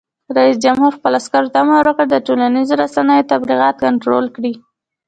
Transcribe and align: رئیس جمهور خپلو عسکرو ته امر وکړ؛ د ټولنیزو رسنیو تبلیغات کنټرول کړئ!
رئیس 0.37 0.57
جمهور 0.63 0.91
خپلو 0.97 1.17
عسکرو 1.21 1.51
ته 1.53 1.57
امر 1.63 1.83
وکړ؛ 1.87 2.05
د 2.09 2.15
ټولنیزو 2.27 2.73
رسنیو 2.83 3.27
تبلیغات 3.31 3.75
کنټرول 3.85 4.25
کړئ! 4.35 4.53